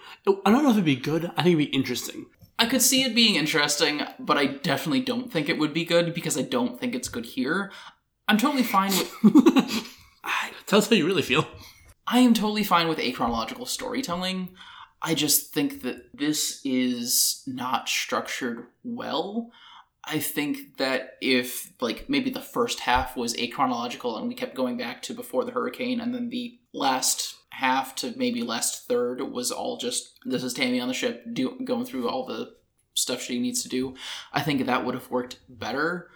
[0.46, 1.26] I don't know if it'd be good.
[1.36, 2.28] I think it'd be interesting.
[2.60, 6.14] I could see it being interesting, but I definitely don't think it would be good
[6.14, 7.72] because I don't think it's good here.
[8.28, 9.14] I'm totally fine with.
[10.66, 11.48] Tell us how you really feel.
[12.08, 14.50] I am totally fine with achronological storytelling.
[15.02, 19.52] I just think that this is not structured well.
[20.08, 24.78] I think that if, like, maybe the first half was achronological and we kept going
[24.78, 29.52] back to before the hurricane, and then the last half to maybe last third was
[29.52, 32.54] all just this is Tami on the ship do, going through all the
[32.94, 33.96] stuff she needs to do,
[34.32, 36.10] I think that would have worked better.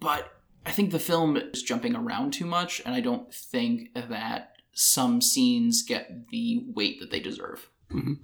[0.00, 0.32] But
[0.64, 5.20] I think the film is jumping around too much, and I don't think that some
[5.20, 7.70] scenes get the weight that they deserve.
[7.90, 8.14] Mm-hmm.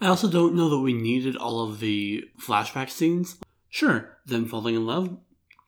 [0.00, 3.38] I also don't know that we needed all of the flashback scenes.
[3.78, 5.16] Sure, them falling in love,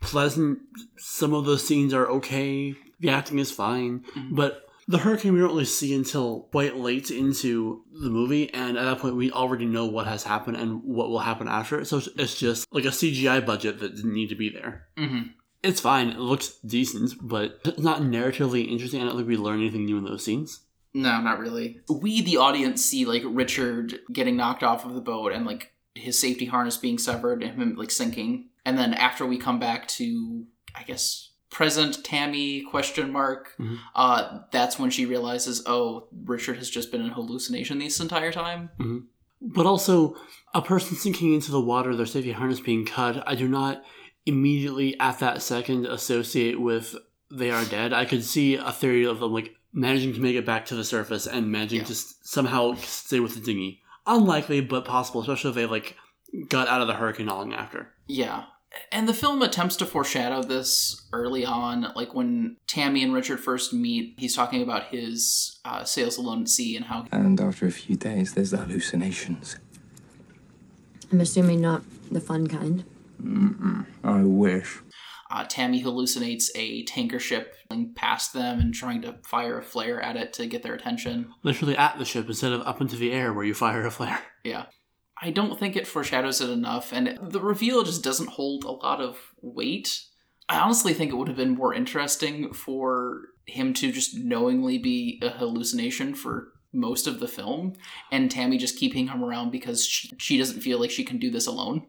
[0.01, 0.59] pleasant.
[0.99, 2.75] Some of those scenes are okay.
[2.99, 7.85] The acting is fine, but the hurricane we don't really see until quite late into
[7.93, 11.21] the movie, and at that point we already know what has happened and what will
[11.21, 11.87] happen after it.
[11.87, 14.89] So it's- it's just like a CGI budget that didn't need to be there.
[14.97, 15.29] Mm-hmm.
[15.63, 16.09] It's fine.
[16.09, 19.01] It looks decent, but it's not narratively interesting.
[19.01, 20.63] I don't think we learn anything new in those scenes.
[20.93, 21.79] No, not really.
[21.89, 26.19] We, the audience, see like Richard getting knocked off of the boat and like his
[26.19, 28.49] safety harness being severed and him like sinking.
[28.65, 33.79] And then after we come back to, I guess, present Tami question mark, Mhm.
[33.95, 38.71] uh, that's when she realizes, oh, Richard has just been in hallucination this entire time.
[39.43, 40.17] But also,
[40.55, 43.83] a person sinking into the water, their safety harness being cut, I do not
[44.27, 46.95] immediately at that second associate with
[47.33, 47.93] they are dead.
[47.93, 50.85] I could see a theory of them like managing to make it back to the
[50.85, 51.85] surface and managing Yeah.
[51.87, 53.81] to somehow stay with the dinghy.
[54.11, 55.97] Unlikely, but possible, especially if they like
[56.49, 57.93] got out of the hurricane not long after.
[58.09, 58.45] Yeah.
[58.93, 63.73] And the film attempts to foreshadow this early on, like when Tami and Richard first
[63.73, 64.15] meet.
[64.17, 67.97] He's talking about his uh, sails alone at sea and how And after a few
[67.97, 69.57] days, there's the hallucinations.
[71.13, 72.85] I'm assuming not the fun kind.
[73.21, 73.87] Mm-mm.
[74.03, 74.79] I wish.
[75.31, 80.01] Uh, Tami hallucinates a tanker ship going past them and trying to fire a flare
[80.01, 81.33] at it to get their attention.
[81.45, 84.21] Literally at the ship instead of up into the air where you fire a flare.
[84.43, 84.67] Yeah.
[85.23, 89.03] I don't think it foreshadows it enough, and the reveal just doesn't hold a lot
[89.03, 90.03] of weight.
[90.49, 95.21] I honestly think it would have been more interesting for him to just knowingly be
[95.23, 97.75] a hallucination for most of the film,
[98.11, 101.31] and Tami just keeping him around because she, she doesn't feel like she can do
[101.31, 101.87] this alone.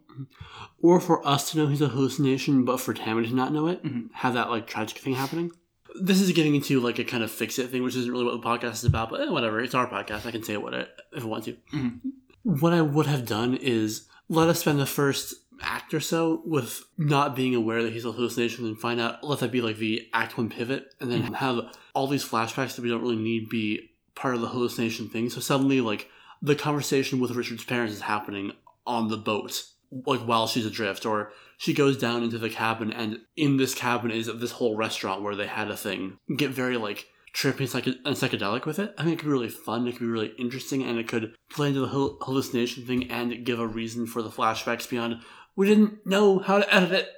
[0.81, 3.83] Or for us to know he's a hallucination, but for Tami to not know it,
[3.83, 4.09] Mhm.
[4.13, 5.51] have that like tragic thing happening.
[5.99, 8.41] This is getting into like a kind of fix it thing, which isn't really what
[8.41, 9.59] the podcast is about, but eh, whatever.
[9.59, 10.25] It's our podcast.
[10.25, 11.55] I can say what I, if I want to.
[11.73, 11.99] Mhm.
[12.43, 16.83] What I would have done is let us spend the first act or so with
[16.97, 20.07] not being aware that he's a hallucination and find out, let that be like the
[20.13, 21.59] act one pivot, and then have
[21.93, 25.29] all these flashbacks that we don't really need be part of the hallucination thing.
[25.29, 26.09] So suddenly, like,
[26.41, 28.53] the conversation with Richard's parents is happening
[28.87, 33.19] on the boat like while she's adrift or she goes down into the cabin and
[33.35, 37.07] in this cabin is this whole restaurant where they had a thing get very like
[37.33, 39.91] trippy and, psych- and psychedelic with it i think it could be really fun it
[39.91, 41.87] could be really interesting and it could play into the
[42.25, 45.17] hallucination thing and give a reason for the flashbacks beyond
[45.55, 47.09] we didn't know how to edit it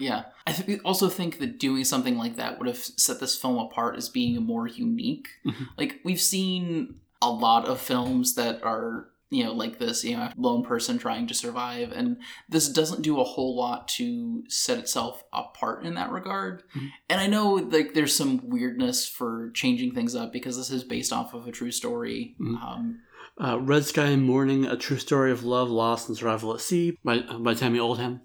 [0.00, 0.24] Yeah.
[0.46, 3.96] I th- also think that doing something like that would have set this film apart
[3.96, 5.28] as being more unique.
[5.46, 5.68] Mhm.
[5.76, 10.28] Like, we've seen a lot of films that are, you know, like this, you know,
[10.36, 12.16] lone person trying to survive, and
[12.48, 16.62] this doesn't do a whole lot to set itself apart in that regard.
[16.74, 16.90] Mhm.
[17.08, 21.12] And I know, like, there's some weirdness for changing things up because this is based
[21.12, 22.34] off of a true story.
[22.40, 22.62] Mhm.
[22.62, 22.98] Um,
[23.38, 27.20] uh, red sky mourning a true story of love loss and survival at sea by,
[27.20, 28.20] by tami oldham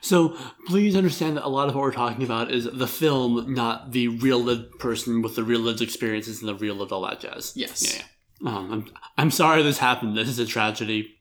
[0.00, 0.36] so
[0.68, 4.06] please understand that a lot of what we're talking about is the film not the
[4.06, 7.52] real lived person with the real lived experiences and the real lived all that jazz
[7.56, 7.82] Yes.
[7.82, 8.04] yeah, yeah.
[8.44, 8.86] Um, I'm,
[9.18, 10.16] I'm sorry this happened.
[10.16, 11.16] This is a tragedy.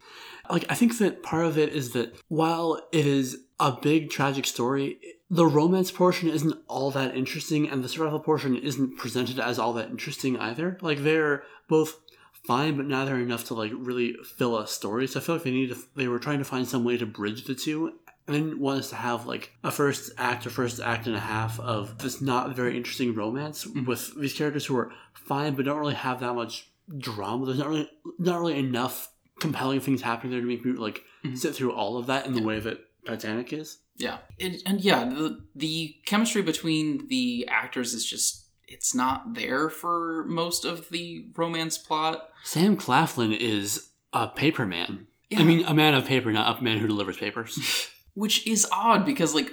[0.50, 4.48] Like i think that part of it is that while it is a big tragic
[4.48, 4.98] story
[5.30, 9.74] the romance portion isn't all that interesting and the survival portion isn't presented as all
[9.74, 10.78] that interesting either.
[10.82, 12.00] Like they're both
[12.32, 15.08] fine but neither enough to like really fill a story.
[15.08, 17.46] So i feel like they needed they were trying to find some way to bridge
[17.46, 17.94] the two.
[18.28, 21.20] And didn't want us to have like a first act or first act and a
[21.20, 25.80] half of this not very interesting romance with these characters who are fine but don't
[25.80, 30.42] really have that much drama there's not really not really enough compelling things happening there
[30.42, 31.38] to make me like Mhm.
[31.38, 35.04] sit through all of that in the way that titanic is Yeah, it, and yeah,
[35.06, 41.26] the the chemistry between the actors is just it's not there for most of the
[41.36, 42.30] romance plot.
[42.44, 45.40] sam claflin is a paper man Yeah.
[45.42, 47.60] i mean a man of paper not a man who delivers papers
[48.14, 49.52] which is odd because like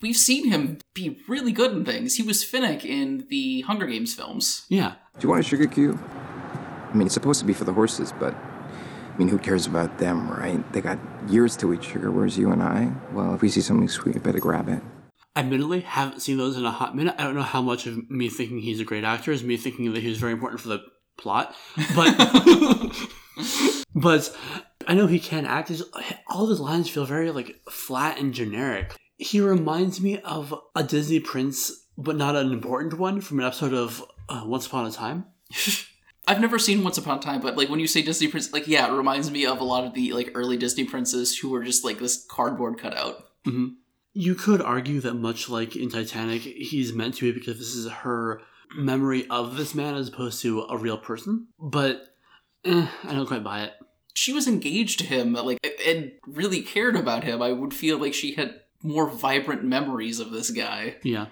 [0.00, 2.14] we've seen him be really good in things.
[2.16, 4.64] He was Finnick in the Hunger Games films.
[4.68, 5.98] yeah Do you want a sugar cube?
[6.90, 9.98] I mean, it's supposed to be for the horses, but I mean, who cares about
[9.98, 10.72] them, right?
[10.72, 10.98] They got
[11.28, 14.20] years to eat sugar, whereas you and I, well, if we see something sweet, we
[14.20, 14.82] better grab it.
[15.36, 18.28] admittedly haven't seen those in a hot minute i don't know how much of me
[18.28, 20.80] thinking he's a great actor is me thinking that he was very important for the
[21.18, 21.54] plot,
[21.94, 22.16] but
[23.94, 24.36] but
[24.86, 25.68] I know he can act.
[25.68, 25.82] His,
[26.28, 28.96] all his lines feel very like flat and generic.
[29.16, 33.74] He reminds me of a Disney prince, but not an important one from an episode
[33.74, 35.26] of uh, Once Upon a Time.
[36.28, 38.68] I've never seen Once Upon a Time, but like when you say Disney prince, like
[38.68, 41.64] yeah, it reminds me of a lot of the like early Disney princes who were
[41.64, 43.24] just like this cardboard cutout.
[43.46, 43.68] hmm
[44.12, 47.88] You could argue that much like in Titanic, he's meant to be because this is
[47.88, 48.42] her
[48.76, 51.48] memory of this man as opposed to a real person.
[51.58, 52.02] But
[52.66, 53.72] eh, I don't quite buy it.
[54.12, 57.40] She was engaged to him, like and really cared about him.
[57.40, 60.96] I would feel like she had more vibrant memories of this guy.
[61.02, 61.26] Yeah.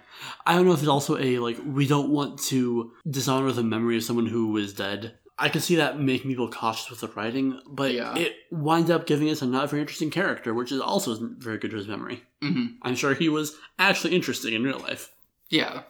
[0.45, 3.97] I don't know if it's also a like we don't want to dishonor the memory
[3.97, 5.15] of someone who is dead.
[5.39, 8.17] I can see that making people cautious with the writing, but Yeah.
[8.17, 11.59] it winds up giving us a not very interesting character, which is also isn't very
[11.59, 12.23] good to his memory.
[12.41, 15.13] hmm I'm sure he was actually interesting in real life.
[15.51, 15.83] Yeah.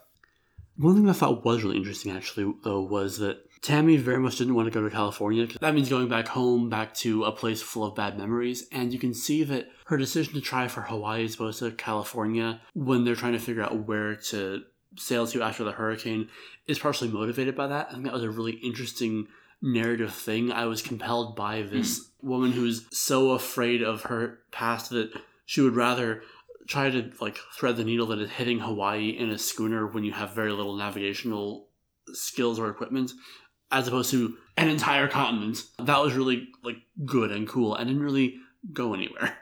[0.77, 4.55] One thing I thought was really interesting, actually, though, was that Tami very much didn't
[4.55, 5.49] want to go to California.
[5.61, 8.69] That means going back home, back to a place full of bad memories.
[8.71, 12.61] And you can see that her decision to try for Hawaii as opposed to California
[12.75, 14.63] when they're trying to figure out where to
[14.97, 16.29] sail to after the hurricane
[16.69, 17.89] is partially motivated by that.
[17.89, 19.27] I think that was a really interesting
[19.61, 20.53] narrative thing.
[20.53, 22.29] I was compelled by this hmm.
[22.29, 25.11] woman who's so afraid of her past that
[25.45, 26.23] she would rather
[26.69, 30.13] try to like thread the needle that is hitting Hawaii in a schooner when you
[30.13, 31.67] have very little navigational
[32.13, 33.13] skills or equipment,
[33.71, 35.63] as opposed to an entire continent.
[35.79, 38.37] That was really like good and cool and didn't really
[38.73, 39.37] go anywhere.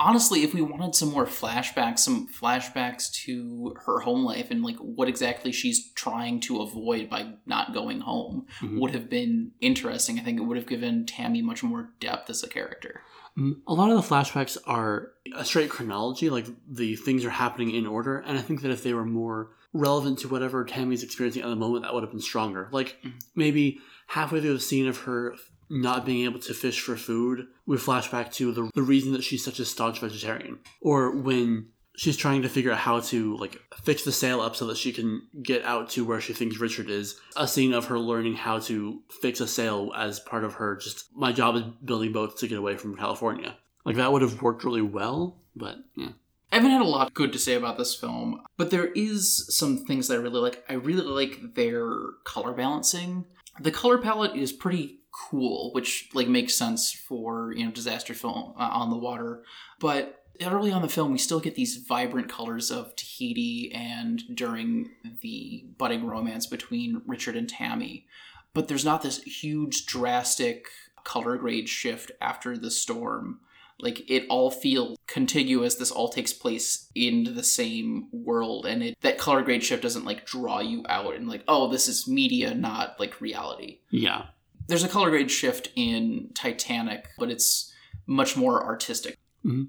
[0.00, 4.76] Honestly, if we wanted some more flashbacks, some flashbacks to her home life and like
[4.76, 8.80] what exactly she's trying to avoid by not going home Mhm.
[8.80, 10.18] would have been interesting.
[10.18, 13.02] I think it would have given Tami much more depth as a character.
[13.38, 17.70] Mm, A lot of the flashbacks are a straight chronology, like the things are happening
[17.70, 21.42] in order, and I think that if they were more relevant to whatever Tami's experiencing
[21.42, 22.68] at the moment, that would have been stronger.
[22.72, 23.18] Like mm-hmm.
[23.34, 25.34] maybe halfway through the scene of her
[25.68, 29.24] not being able to fish for food, we flash back to the, the reason that
[29.24, 30.58] she's such a staunch vegetarian.
[30.80, 34.66] Or when she's trying to figure out how to like fix the sail up so
[34.66, 37.18] that she can get out to where she thinks Richard is.
[37.36, 41.06] A scene of her learning how to fix a sail as part of her just
[41.14, 43.56] my job is building boats to get away from California.
[43.84, 46.10] Like that would have worked really well, but yeah.
[46.54, 49.76] I haven't had a lot good to say about this film, but there is some
[49.76, 50.64] things that I really like.
[50.68, 51.90] I really like their
[52.22, 53.24] color balancing.
[53.58, 58.54] The color palette is pretty cool, which like makes sense for you know disaster film
[58.56, 59.42] uh, on the water.
[59.80, 64.92] But early on the film, we still get these vibrant colors of Tahiti and during
[65.22, 68.04] the budding romance between Richard and Tami.
[68.52, 70.68] But there's not this huge drastic
[71.02, 73.40] color grade shift after the storm
[73.80, 75.74] like it all feels contiguous.
[75.74, 80.04] This all takes place in the same world and it that color grade shift doesn't
[80.04, 83.80] like draw you out and like oh this is media not like reality.
[83.90, 84.26] Yeah.
[84.68, 87.72] there's a color grade shift in titanic but it's
[88.06, 89.18] much more artistic.
[89.44, 89.64] Mm-hmm.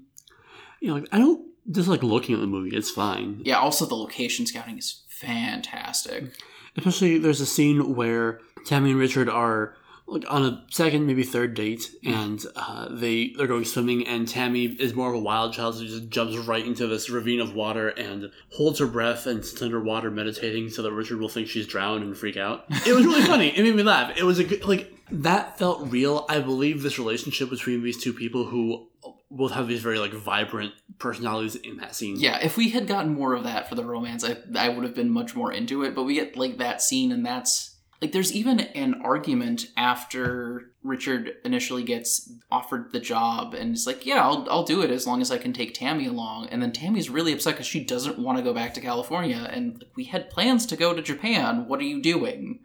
[0.80, 3.42] You know, like I don't dislike looking at the movie, it's fine.
[3.44, 6.32] yeah also the location scouting is fantastic.
[6.76, 9.76] Especially there's a scene where Tami and Richard are
[10.08, 14.78] like on a second, maybe third date, and uh, they they're going swimming, and Tami
[14.78, 17.54] is more of a wild child, so she just jumps right into this ravine of
[17.54, 21.66] water and holds her breath and sits underwater meditating, so that Richard will think she's
[21.66, 22.64] drowned and freak out.
[22.86, 23.48] It was really funny.
[23.48, 24.16] It made me laugh.
[24.16, 26.24] It was a good like that felt real.
[26.28, 28.86] I believe this relationship between these two people who
[29.30, 32.16] both have these very like vibrant personalities in that scene.
[32.18, 34.94] yeah if we had gotten more of that for the romance i, I would have
[34.94, 38.32] been much more into it but we get like that scene and that's like there's
[38.32, 44.46] even an argument after richard initially gets offered the job and it's like yeah I'll,
[44.50, 47.32] I'll do it as long as i can take tami along and then tami's really
[47.32, 50.76] upset because she doesn't want to go back to california and we had plans to
[50.76, 52.60] go to japan what are you doing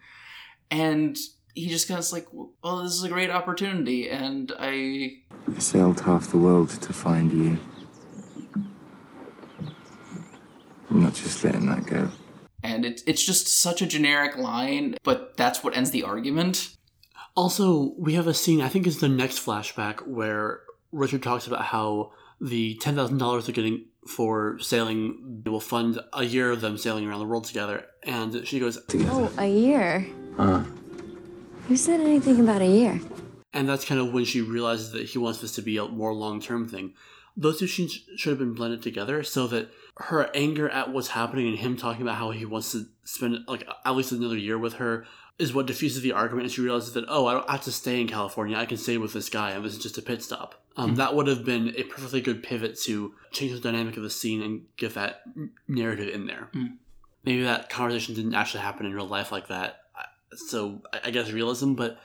[0.70, 1.17] and
[1.54, 5.22] he just kind of like well this is a great opportunity and i
[5.56, 7.58] I sailed half the world to find you.
[10.89, 12.10] I'm not just letting that go.
[12.63, 16.76] And it, it's just such a generic line but that's what ends the argument
[17.36, 21.64] Also, we have a scene, I think it's the next flashback, where Richard talks about
[21.64, 27.20] how the $10,000 they're getting for sailing will fund a year of them sailing around
[27.20, 27.86] the world together.
[28.03, 29.41] And she goes, Oh, oh.
[29.41, 30.05] a year?
[30.36, 30.64] Huh?
[31.70, 32.99] Who said anything about a year?
[33.53, 36.14] and that's kind of when she realizes that he wants this to be a more
[36.14, 36.93] long term thing.
[37.38, 41.48] Those two scenes should have been blended together so that her anger at what's happening
[41.48, 44.74] and him talking about how he wants to spend like at least another year with
[44.76, 45.06] her
[45.38, 48.00] is what diffuses the argument and she realizes that oh i don't have to stay
[48.02, 50.56] in california i can stay with this guy and this is just a pit stop
[50.78, 54.10] um, that would have been a perfectly good pivot to change the dynamic of the
[54.10, 55.22] scene and give that
[55.68, 56.78] narrative in there Mm.
[57.26, 59.82] maybe that conversation didn't actually happen in real life like that
[60.34, 62.00] so I I guess realism, but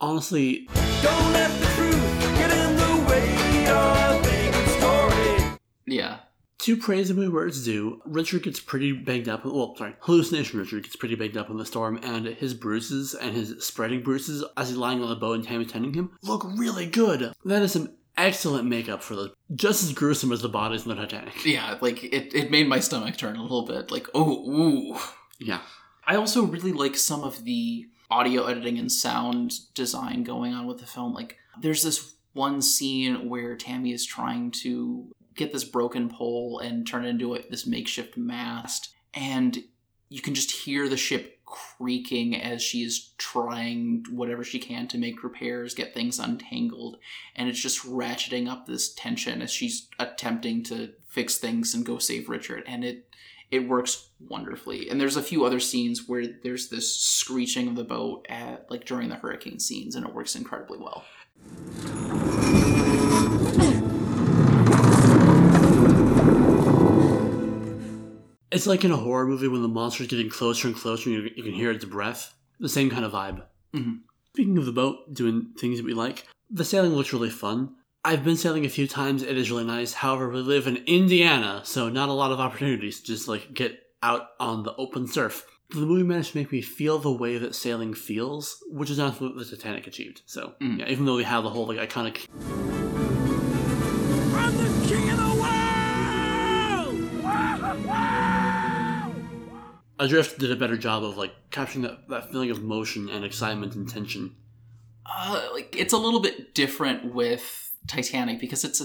[0.00, 0.66] honestly,
[1.02, 5.58] Don't let the truth get in the way of a good story.
[5.86, 6.20] Yeah.
[6.66, 9.44] To praise the movie where it's due, Richard gets pretty banged up.
[9.44, 13.36] Well, sorry, hallucination Richard gets pretty banged up in the storm, and his bruises and
[13.36, 16.86] his spreading bruises as he's lying on the boat and Tami tending him look really
[16.86, 17.32] good.
[17.44, 20.96] That is some excellent makeup for the just as gruesome as the bodies in the
[20.96, 21.46] Titanic.
[21.46, 23.92] Yeah, like it, it made my stomach turn a little bit.
[23.92, 24.98] Like, oh, ooh.
[25.38, 25.60] Yeah.
[26.04, 30.80] I also really like some of the audio editing and sound design going on with
[30.80, 31.14] the film.
[31.14, 36.86] Like, there's this one scene where Tami is trying to get this broken pole and
[36.86, 39.64] turn it into a, this makeshift mast, and
[40.08, 44.98] you can just hear the ship creaking as she is trying whatever she can to
[44.98, 46.98] make repairs, get things untangled,
[47.34, 51.98] and it's just ratcheting up this tension as she's attempting to fix things and go
[51.98, 53.08] save Richard, and it
[53.50, 54.90] it works wonderfully.
[54.90, 58.84] And there's a few other scenes where there's this screeching of the boat at like
[58.84, 61.04] during the hurricane scenes, and it works incredibly well.
[68.52, 71.30] It's like in a horror movie when the monster's getting closer and closer and you,
[71.36, 72.34] you can hear its breath.
[72.60, 73.42] The same kind of vibe.
[73.74, 74.00] Mhm.
[74.34, 77.74] Speaking of the boat, doing things that we like, the sailing looks really fun.
[78.04, 79.94] I've been sailing a few times, it is really nice.
[79.94, 83.80] However, we live in Indiana, so not a lot of opportunities to just like get
[84.02, 85.44] out on the open surf.
[85.70, 89.20] The movie managed to make me feel the way that sailing feels, which is not
[89.20, 90.22] what the Titanic achieved.
[90.24, 92.26] So, yeah, even though we have the whole like iconic
[94.36, 95.45] I'm the king of the world!
[99.98, 103.74] Adrift did a better job of like capturing that, that feeling of motion and excitement
[103.74, 104.36] and tension.
[105.06, 108.84] Uh, like it's a little bit different with Titanic because it's a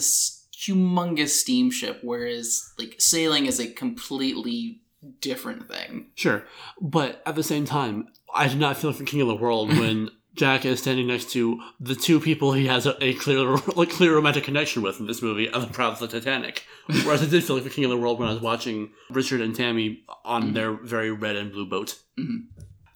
[0.57, 4.82] humongous steamship, whereas like sailing is a completely
[5.19, 6.11] different thing.
[6.15, 6.45] Sure,
[6.79, 9.69] but at the same time, I did not feel like the king of the world
[9.69, 13.89] when Jack is standing next to the two people he has a, a clear, like
[13.89, 16.65] clear romantic connection with in this movie, on the proud of the Titanic.
[17.03, 19.41] Whereas I did feel like the king of the world when I was watching Richard
[19.41, 21.99] and Tami on their very red and blue boat.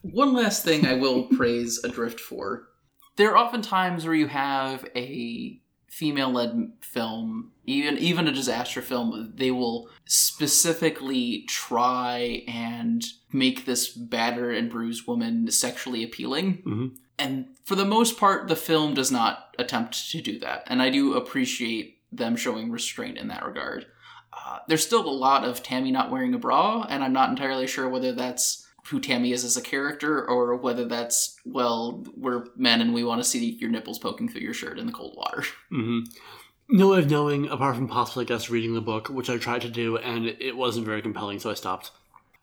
[0.01, 2.69] One last thing I will praise Adrift for.
[3.17, 5.59] There are often times where you have a
[5.89, 13.89] female led film, even even a disaster film, they will specifically try and make this
[13.89, 16.61] battered and bruised woman sexually appealing.
[16.65, 16.91] Mhm.
[17.17, 20.63] And for the most part, the film does not attempt to do that.
[20.67, 23.85] And I do appreciate them showing restraint in that regard.
[24.33, 27.67] Uh, there's still a lot of Tami not wearing a bra, and I'm not entirely
[27.67, 32.81] sure whether that's who Tami is as a character or whether that's, well, we're men
[32.81, 35.43] and we want to see your nipples poking through your shirt in the cold water.
[35.69, 36.01] hmm
[36.69, 39.69] No way of knowing, apart from possibly, guess, reading the book, which I tried to
[39.69, 41.91] do, and it wasn't very compelling, so I stopped.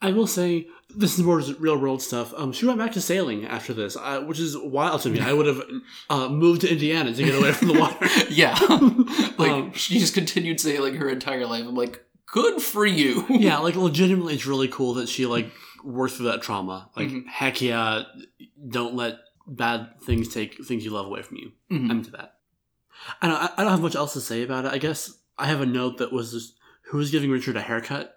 [0.03, 2.35] I will say, this is more real world stuff.
[2.37, 5.21] Um, she went back to sailing after this, uh, which is wild to me.
[5.21, 5.63] I would have
[6.11, 8.07] uh, moved to Indiana to get away from the water.
[8.31, 8.55] yeah.
[9.39, 11.65] like, Um, she just continued sailing her entire life.
[11.67, 13.25] I'm like, good for you.
[13.31, 15.51] yeah, like legitimately, it's really cool that she like
[15.85, 16.91] worked through that trauma.
[16.97, 18.03] Like, heck yeah,
[18.69, 21.53] don't let bad things take things you love away from you.
[21.71, 21.85] Mhm.
[21.91, 22.35] I'm into that.
[23.21, 23.37] I don't.
[23.39, 24.73] I don't have much else to say about it.
[24.73, 26.55] I guess I have a note that was just,
[26.91, 28.15] who was giving Richard a haircut,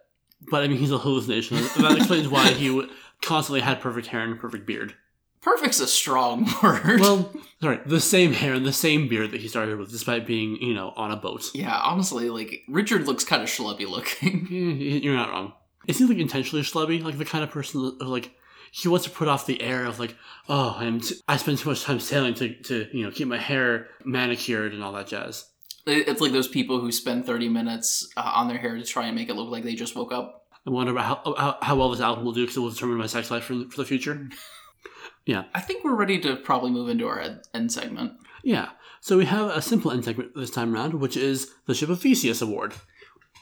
[0.50, 1.58] but I mean he's a hallucination.
[1.82, 2.88] that explains why he
[3.22, 4.93] constantly had perfect hair and perfect beard.
[5.41, 7.00] Perfect's a strong word.
[7.00, 7.32] Well,
[7.62, 10.74] sorry, the same hair and the same beard that he started with, despite being you
[10.74, 11.52] know on a boat.
[11.54, 14.48] yeah, honestly, like, Richard looks kind of schlubby looking.
[14.52, 15.54] Eh, You're not wrong.
[15.88, 17.04] Is he like intentionally schlubby?
[17.04, 18.32] Like the kind of person that like
[18.72, 20.16] he wants to put off the air of like,
[20.50, 23.38] oh, I'm t- I spend too much time sailing to to you know keep my
[23.38, 25.46] hair manicured and all that jazz.
[25.86, 29.05] It- It's like those people who spend 30 minutes uh, on their hair to try
[29.07, 30.45] and make it look like they just woke up.
[30.67, 32.97] I wonder about how how, how well this album will do because it will determine
[32.97, 34.29] my sex life for, for the future.
[35.25, 37.23] yeah, I think we're ready to probably move into our
[37.53, 38.13] end segment.
[38.43, 38.69] yeah.
[39.01, 42.01] So we have a simple end segment this time around, which is the Ship of
[42.01, 42.73] Theseus Award.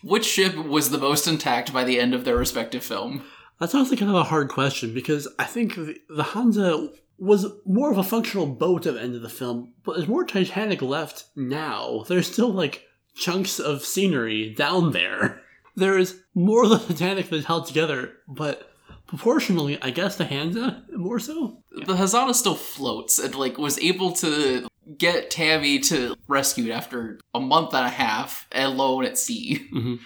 [0.04, 3.24] Which ship was the most intact by the end of their respective film?
[3.60, 7.92] That's honestly kind of a hard question because I think the, the Hazana was more
[7.92, 11.26] of a functional boat at the end of the film, but there's more Titanic left
[11.36, 12.04] now.
[12.08, 12.84] There's still like
[13.16, 15.40] chunks of scenery down there.
[15.76, 18.70] There is more of the Titanic that's held together, but
[19.08, 21.64] proportionally, I guess the Hazana more so.
[21.72, 24.68] The Hazana still floats and like was able to
[25.00, 29.68] get Tami to rescued after a month and a half alone at sea.
[29.74, 29.98] Mhm.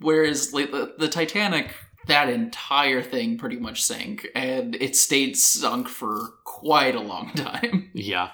[0.00, 1.74] Whereas like the, the Titanic,
[2.08, 7.90] that entire thing pretty much sank, and it stayed sunk for quite a long time.
[7.94, 8.30] Yeah,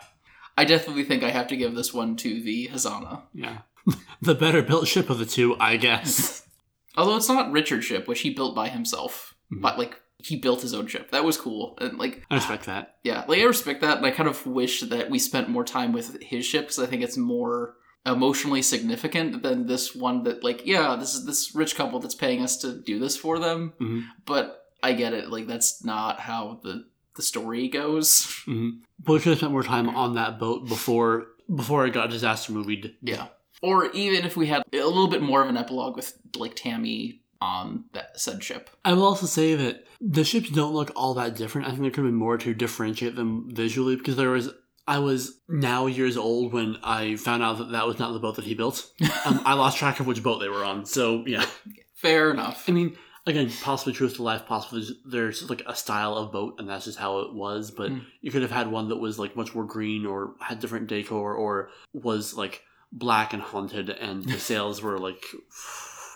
[0.57, 3.23] I definitely think I have to give this one to the Hazana.
[3.35, 3.59] yeah.
[4.23, 6.47] the better built ship of the two, I guess.
[6.97, 9.61] Although it's not Richard's ship, which he built by himself, mm-hmm.
[9.61, 11.11] but like he built his own ship.
[11.11, 11.77] That was cool.
[11.81, 12.97] And like I respect that.
[13.03, 15.93] Yeah, like I respect that, and I kind of wish that we spent more time
[15.93, 17.75] with his ship because I think it's more
[18.07, 22.43] emotionally significant than this one that like yeah this is this rich couple that's paying
[22.43, 24.05] us to do this for them Mhm.
[24.27, 26.85] but i get it like that's not how the
[27.17, 28.71] the story goes hmm
[29.03, 32.53] But we should have spent more time on that boat before before it got disaster
[32.53, 32.95] movied.
[33.03, 33.29] yeah
[33.63, 37.21] or even if we had a little bit more of an epilogue with like tami
[37.41, 41.35] on that said ship I will also say that the ships don't look all that
[41.37, 41.67] different.
[41.67, 44.51] I think there could have been more to differentiate them visually because there was.
[44.87, 48.37] I was now years old when I found out that that was not the boat
[48.37, 48.91] that he built.
[49.25, 50.85] Um, I lost track of which boat they were on.
[50.85, 51.47] So yeah,
[51.95, 54.45] fair enough I mean, again, possibly truth to life.
[54.47, 57.71] Possibly there's, like a style of boat, and that's just how it was.
[57.71, 58.03] But Mm.
[58.21, 61.35] you could have had one that was like much more green, or had different decor,
[61.35, 62.63] or was like
[62.93, 65.25] black and haunted, and the sails were like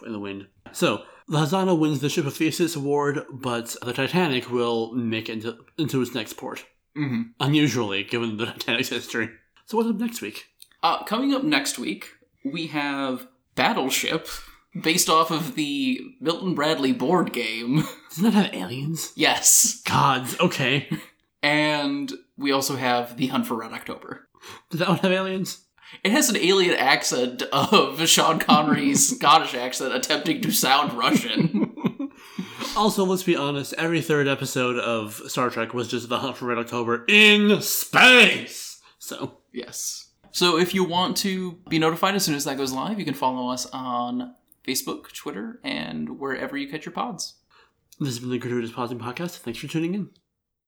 [0.04, 0.46] in the wind.
[0.72, 5.32] So the Hazana wins the Ship of Theseus award, but the Titanic will make it
[5.32, 6.64] into into its next port.
[6.98, 7.22] Mm-hmm.
[7.40, 9.30] Unusually, given the Titanic's history.
[9.66, 10.46] So what's up next week?
[10.82, 12.06] uh, coming up next week
[12.44, 13.26] we have
[13.56, 14.28] battleship
[14.82, 19.12] based off of the milton bradley board game Doesn't that have aliens?
[19.16, 20.38] yes Gods.
[20.38, 20.88] Okay.
[21.42, 24.28] and we also have the hunt for red october
[24.70, 25.64] Does that one have aliens?
[26.04, 31.74] It has an alien accent of Sean Connery's Scottish accent attempting to sound Russian.
[32.78, 36.46] Also, let's be honest, every third episode of Star Trek was just the hunt for
[36.46, 38.80] Red October in space.
[39.00, 40.10] So, yes.
[40.30, 43.14] So if you want to be notified as soon as that goes live, you can
[43.14, 44.32] follow us on
[44.64, 47.34] Facebook, Twitter, and wherever you catch your pods.
[47.98, 49.38] this has been the Gratuitous Pausing Podcast.
[49.38, 50.10] Thanks for tuning in.